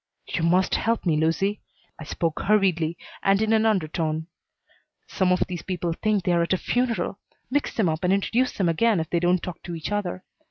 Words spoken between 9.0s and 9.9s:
they don't talk to